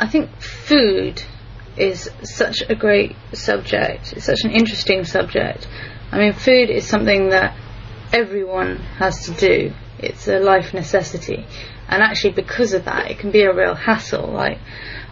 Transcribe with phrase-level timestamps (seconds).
[0.00, 1.22] I think food
[1.76, 4.14] is such a great subject.
[4.14, 5.68] It's such an interesting subject.
[6.10, 7.54] I mean, food is something that
[8.10, 9.74] everyone has to do.
[9.98, 11.44] It's a life necessity.
[11.86, 14.26] And actually, because of that, it can be a real hassle.
[14.26, 14.58] Like,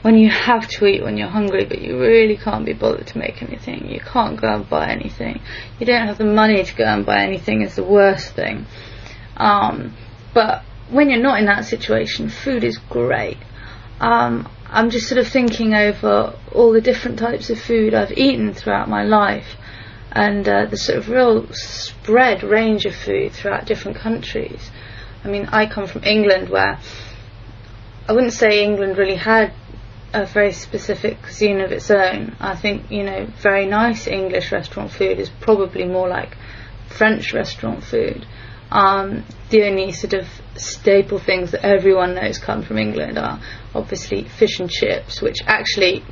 [0.00, 3.18] when you have to eat when you're hungry, but you really can't be bothered to
[3.18, 3.90] make anything.
[3.90, 5.42] You can't go and buy anything.
[5.78, 8.64] You don't have the money to go and buy anything is the worst thing.
[9.36, 9.94] Um,
[10.32, 13.36] but when you're not in that situation, food is great.
[14.00, 18.54] Um, I'm just sort of thinking over all the different types of food I've eaten
[18.54, 19.56] throughout my life
[20.12, 24.70] and uh, the sort of real spread range of food throughout different countries.
[25.24, 26.78] I mean, I come from England where
[28.08, 29.52] I wouldn't say England really had
[30.12, 32.36] a very specific cuisine of its own.
[32.40, 36.36] I think, you know, very nice English restaurant food is probably more like
[36.88, 38.26] French restaurant food.
[38.70, 43.40] Um, the only sort of staple things that everyone knows come from England are
[43.74, 46.04] obviously fish and chips, which actually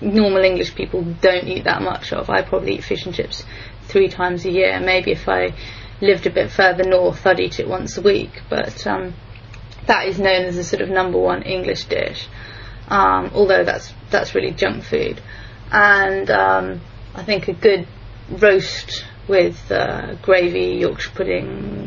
[0.00, 2.28] normal English people don't eat that much of.
[2.28, 3.44] I probably eat fish and chips
[3.84, 4.78] three times a year.
[4.80, 5.54] Maybe if I
[6.00, 8.42] lived a bit further north, I'd eat it once a week.
[8.50, 9.14] But um,
[9.86, 12.28] that is known as a sort of number one English dish.
[12.88, 15.22] Um, although that's that's really junk food.
[15.72, 16.80] And um,
[17.14, 17.86] I think a good
[18.28, 21.10] roast with uh, gravy, Yorkshire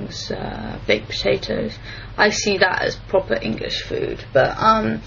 [0.07, 1.77] puddings, uh, baked potatoes.
[2.17, 4.23] I see that as proper English food.
[4.33, 5.01] But um,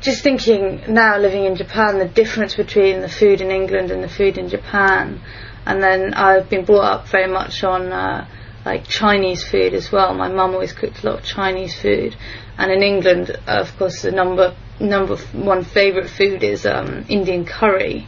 [0.00, 4.08] just thinking now, living in Japan, the difference between the food in England and the
[4.08, 5.20] food in Japan,
[5.66, 8.26] and then I've been brought up very much on uh,
[8.64, 10.14] like Chinese food as well.
[10.14, 12.16] My mum always cooked a lot of Chinese food,
[12.56, 18.06] and in England, of course, the number number one favourite food is um, Indian curry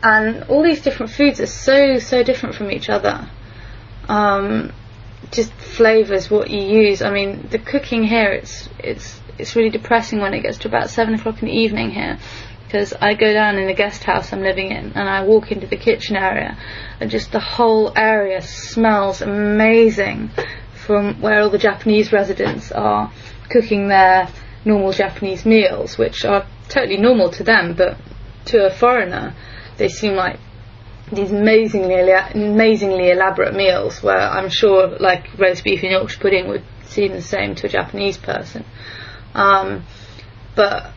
[0.00, 3.28] and all these different foods are so so different from each other.
[4.08, 4.72] Um,
[5.30, 7.02] just flavors what you use.
[7.02, 10.90] I mean, the cooking here it's it's it's really depressing when it gets to about
[10.90, 12.18] seven o'clock in the evening here.
[12.64, 15.66] Because I go down in the guest house I'm living in and I walk into
[15.66, 16.58] the kitchen area
[17.00, 20.30] and just the whole area smells amazing
[20.74, 23.10] from where all the Japanese residents are
[23.48, 24.28] cooking their
[24.64, 27.96] normal Japanese meals, which are totally normal to them, but
[28.46, 29.34] to a foreigner,
[29.78, 30.38] they seem like
[31.12, 36.64] these amazingly amazingly elaborate meals where I'm sure like roast beef and Yorkshire pudding would
[36.84, 38.64] seem the same to a Japanese person.
[39.34, 39.84] Um,
[40.54, 40.92] but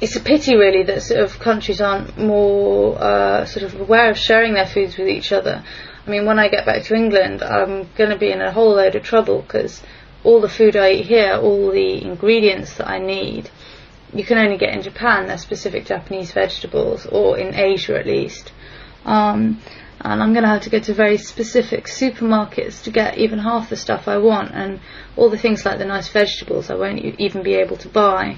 [0.00, 4.18] it's a pity really that sort of countries aren't more uh, sort of aware of
[4.18, 5.64] sharing their foods with each other.
[6.06, 8.74] I mean, when I get back to England, I'm going to be in a whole
[8.74, 9.82] load of trouble because
[10.22, 13.50] all the food I eat here, all the ingredients that I need,
[14.12, 15.26] you can only get in Japan.
[15.26, 18.52] They're specific Japanese vegetables, or in Asia at least.
[19.06, 19.62] Um,
[20.00, 23.70] and I'm going to have to go to very specific supermarkets to get even half
[23.70, 24.80] the stuff I want, and
[25.16, 28.36] all the things like the nice vegetables I won't even be able to buy.